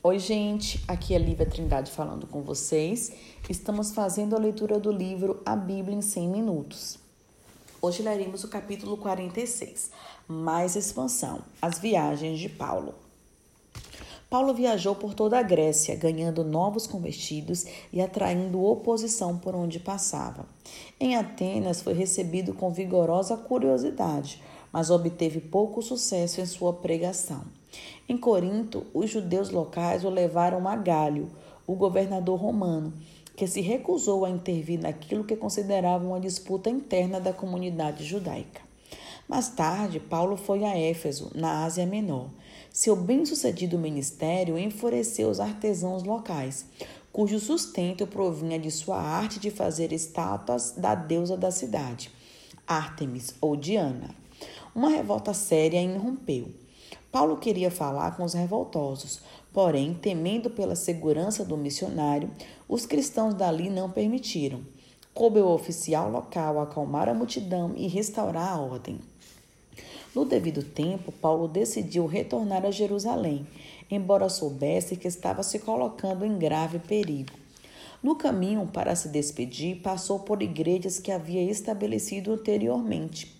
Oi, 0.00 0.20
gente, 0.20 0.80
aqui 0.86 1.12
é 1.12 1.18
Lívia 1.18 1.44
Trindade 1.44 1.90
falando 1.90 2.24
com 2.24 2.40
vocês. 2.40 3.10
Estamos 3.50 3.90
fazendo 3.90 4.36
a 4.36 4.38
leitura 4.38 4.78
do 4.78 4.92
livro 4.92 5.42
A 5.44 5.56
Bíblia 5.56 5.96
em 5.96 6.00
100 6.00 6.28
Minutos. 6.28 7.00
Hoje 7.82 8.00
leremos 8.04 8.44
o 8.44 8.48
capítulo 8.48 8.96
46, 8.96 9.90
Mais 10.28 10.76
Expansão, 10.76 11.42
as 11.60 11.80
viagens 11.80 12.38
de 12.38 12.48
Paulo. 12.48 12.94
Paulo 14.30 14.54
viajou 14.54 14.94
por 14.94 15.14
toda 15.14 15.36
a 15.36 15.42
Grécia, 15.42 15.96
ganhando 15.96 16.44
novos 16.44 16.86
convertidos 16.86 17.66
e 17.92 18.00
atraindo 18.00 18.64
oposição 18.64 19.36
por 19.36 19.56
onde 19.56 19.80
passava. 19.80 20.46
Em 21.00 21.16
Atenas, 21.16 21.82
foi 21.82 21.94
recebido 21.94 22.54
com 22.54 22.70
vigorosa 22.70 23.36
curiosidade, 23.36 24.40
mas 24.72 24.90
obteve 24.90 25.40
pouco 25.40 25.82
sucesso 25.82 26.40
em 26.40 26.46
sua 26.46 26.72
pregação. 26.72 27.57
Em 28.08 28.16
Corinto, 28.16 28.86
os 28.94 29.10
judeus 29.10 29.50
locais 29.50 30.04
o 30.04 30.10
levaram 30.10 30.66
a 30.66 30.76
Galho, 30.76 31.30
o 31.66 31.74
governador 31.74 32.40
romano, 32.40 32.92
que 33.36 33.46
se 33.46 33.60
recusou 33.60 34.24
a 34.24 34.30
intervir 34.30 34.80
naquilo 34.80 35.24
que 35.24 35.36
consideravam 35.36 36.08
uma 36.08 36.20
disputa 36.20 36.70
interna 36.70 37.20
da 37.20 37.32
comunidade 37.32 38.04
judaica. 38.04 38.62
Mais 39.28 39.50
tarde, 39.50 40.00
Paulo 40.00 40.36
foi 40.36 40.64
a 40.64 40.76
Éfeso, 40.76 41.30
na 41.34 41.64
Ásia 41.64 41.84
Menor. 41.84 42.30
Seu 42.72 42.96
bem-sucedido 42.96 43.78
ministério 43.78 44.58
enfureceu 44.58 45.28
os 45.28 45.38
artesãos 45.38 46.02
locais, 46.02 46.64
cujo 47.12 47.38
sustento 47.38 48.06
provinha 48.06 48.58
de 48.58 48.70
sua 48.70 48.96
arte 48.96 49.38
de 49.38 49.50
fazer 49.50 49.92
estátuas 49.92 50.72
da 50.76 50.94
deusa 50.94 51.36
da 51.36 51.50
cidade, 51.50 52.10
Ártemis 52.66 53.34
ou 53.40 53.54
Diana. 53.54 54.14
Uma 54.74 54.88
revolta 54.88 55.34
séria 55.34 55.82
irrompeu. 55.82 56.48
Paulo 57.10 57.38
queria 57.38 57.70
falar 57.70 58.16
com 58.16 58.24
os 58.24 58.34
revoltosos, 58.34 59.20
porém, 59.52 59.94
temendo 59.94 60.50
pela 60.50 60.76
segurança 60.76 61.44
do 61.44 61.56
missionário, 61.56 62.30
os 62.68 62.84
cristãos 62.84 63.34
dali 63.34 63.70
não 63.70 63.90
permitiram. 63.90 64.60
Coube 65.14 65.40
ao 65.40 65.52
oficial 65.52 66.10
local 66.10 66.60
acalmar 66.60 67.08
a 67.08 67.14
multidão 67.14 67.72
e 67.76 67.88
restaurar 67.88 68.52
a 68.52 68.60
ordem. 68.60 69.00
No 70.14 70.24
devido 70.24 70.62
tempo, 70.62 71.12
Paulo 71.12 71.48
decidiu 71.48 72.06
retornar 72.06 72.64
a 72.64 72.70
Jerusalém, 72.70 73.46
embora 73.90 74.28
soubesse 74.28 74.96
que 74.96 75.08
estava 75.08 75.42
se 75.42 75.58
colocando 75.58 76.24
em 76.24 76.38
grave 76.38 76.78
perigo. 76.78 77.32
No 78.02 78.14
caminho 78.14 78.66
para 78.72 78.94
se 78.94 79.08
despedir, 79.08 79.80
passou 79.82 80.20
por 80.20 80.42
igrejas 80.42 81.00
que 81.00 81.10
havia 81.10 81.42
estabelecido 81.42 82.32
anteriormente. 82.32 83.37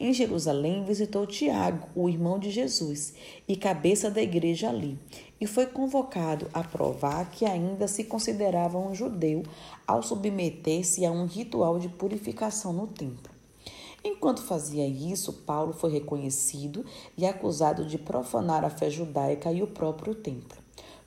Em 0.00 0.12
Jerusalém, 0.12 0.84
visitou 0.84 1.26
Tiago, 1.26 1.88
o 1.92 2.08
irmão 2.08 2.38
de 2.38 2.52
Jesus, 2.52 3.14
e 3.48 3.56
cabeça 3.56 4.08
da 4.08 4.22
igreja 4.22 4.68
ali, 4.68 4.96
e 5.40 5.46
foi 5.46 5.66
convocado 5.66 6.46
a 6.54 6.62
provar 6.62 7.28
que 7.32 7.44
ainda 7.44 7.88
se 7.88 8.04
considerava 8.04 8.78
um 8.78 8.94
judeu 8.94 9.42
ao 9.84 10.00
submeter-se 10.00 11.04
a 11.04 11.10
um 11.10 11.26
ritual 11.26 11.80
de 11.80 11.88
purificação 11.88 12.72
no 12.72 12.86
templo. 12.86 13.32
Enquanto 14.04 14.40
fazia 14.40 14.86
isso, 14.86 15.32
Paulo 15.32 15.72
foi 15.72 15.90
reconhecido 15.90 16.84
e 17.16 17.26
acusado 17.26 17.84
de 17.84 17.98
profanar 17.98 18.64
a 18.64 18.70
fé 18.70 18.88
judaica 18.88 19.50
e 19.50 19.64
o 19.64 19.66
próprio 19.66 20.14
templo. 20.14 20.58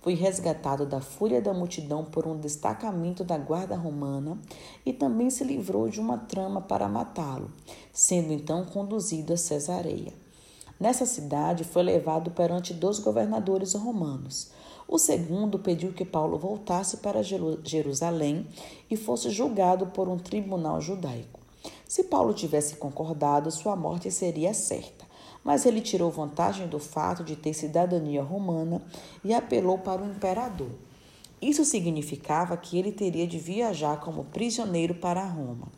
Foi 0.00 0.14
resgatado 0.14 0.86
da 0.86 1.00
fúria 1.00 1.42
da 1.42 1.52
multidão 1.52 2.04
por 2.06 2.26
um 2.26 2.38
destacamento 2.38 3.22
da 3.22 3.36
guarda 3.36 3.76
romana 3.76 4.38
e 4.84 4.94
também 4.94 5.28
se 5.28 5.44
livrou 5.44 5.90
de 5.90 6.00
uma 6.00 6.16
trama 6.16 6.62
para 6.62 6.88
matá-lo, 6.88 7.50
sendo 7.92 8.32
então 8.32 8.64
conduzido 8.64 9.32
a 9.32 9.36
Cesareia. 9.36 10.12
Nessa 10.78 11.04
cidade 11.04 11.64
foi 11.64 11.82
levado 11.82 12.30
perante 12.30 12.72
dois 12.72 12.98
governadores 12.98 13.74
romanos. 13.74 14.50
O 14.88 14.98
segundo 14.98 15.58
pediu 15.58 15.92
que 15.92 16.04
Paulo 16.04 16.38
voltasse 16.38 16.96
para 16.96 17.22
Jerusalém 17.22 18.46
e 18.90 18.96
fosse 18.96 19.30
julgado 19.30 19.86
por 19.88 20.08
um 20.08 20.18
tribunal 20.18 20.80
judaico. 20.80 21.40
Se 21.86 22.04
Paulo 22.04 22.32
tivesse 22.32 22.76
concordado, 22.76 23.50
sua 23.50 23.76
morte 23.76 24.10
seria 24.10 24.54
certa 24.54 25.10
mas 25.44 25.64
ele 25.64 25.80
tirou 25.80 26.10
vantagem 26.10 26.66
do 26.68 26.78
fato 26.78 27.24
de 27.24 27.36
ter 27.36 27.54
cidadania 27.54 28.22
romana 28.22 28.82
e 29.24 29.32
apelou 29.32 29.78
para 29.78 30.02
o 30.02 30.10
imperador. 30.10 30.70
Isso 31.40 31.64
significava 31.64 32.56
que 32.56 32.78
ele 32.78 32.92
teria 32.92 33.26
de 33.26 33.38
viajar 33.38 33.98
como 34.00 34.24
prisioneiro 34.24 34.94
para 34.94 35.24
Roma. 35.24 35.68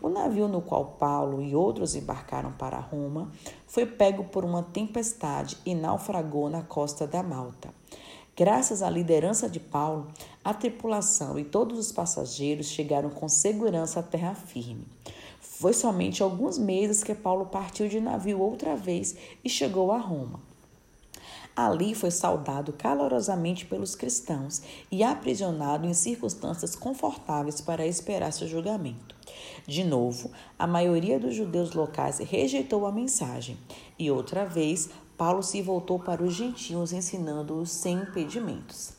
O 0.00 0.08
navio 0.08 0.46
no 0.46 0.62
qual 0.62 0.96
Paulo 0.98 1.42
e 1.42 1.54
outros 1.54 1.96
embarcaram 1.96 2.52
para 2.52 2.78
Roma 2.78 3.30
foi 3.66 3.84
pego 3.84 4.24
por 4.24 4.44
uma 4.44 4.62
tempestade 4.62 5.56
e 5.66 5.74
naufragou 5.74 6.48
na 6.48 6.62
costa 6.62 7.06
da 7.06 7.22
Malta. 7.22 7.70
Graças 8.36 8.82
à 8.82 8.88
liderança 8.88 9.48
de 9.48 9.58
Paulo, 9.58 10.06
a 10.44 10.54
tripulação 10.54 11.38
e 11.38 11.44
todos 11.44 11.78
os 11.78 11.90
passageiros 11.90 12.68
chegaram 12.68 13.10
com 13.10 13.28
segurança 13.28 14.00
à 14.00 14.02
terra 14.02 14.34
firme. 14.34 14.86
Foi 15.40 15.72
somente 15.72 16.22
alguns 16.22 16.56
meses 16.56 17.02
que 17.02 17.14
Paulo 17.14 17.46
partiu 17.46 17.88
de 17.88 18.00
navio 18.00 18.40
outra 18.40 18.76
vez 18.76 19.16
e 19.44 19.48
chegou 19.50 19.90
a 19.92 19.98
Roma. 19.98 20.40
Ali 21.54 21.94
foi 21.94 22.10
saudado 22.10 22.72
calorosamente 22.72 23.66
pelos 23.66 23.94
cristãos 23.94 24.62
e 24.90 25.02
aprisionado 25.02 25.86
em 25.86 25.92
circunstâncias 25.92 26.74
confortáveis 26.76 27.60
para 27.60 27.86
esperar 27.86 28.32
seu 28.32 28.48
julgamento. 28.48 29.19
De 29.66 29.84
novo, 29.84 30.30
a 30.58 30.66
maioria 30.66 31.18
dos 31.18 31.34
judeus 31.34 31.72
locais 31.72 32.18
rejeitou 32.18 32.86
a 32.86 32.92
mensagem 32.92 33.56
e 33.98 34.10
outra 34.10 34.44
vez 34.44 34.90
Paulo 35.16 35.42
se 35.42 35.60
voltou 35.60 35.98
para 35.98 36.22
os 36.22 36.34
gentios 36.34 36.92
ensinando-os 36.92 37.70
sem 37.70 37.98
impedimentos. 37.98 38.94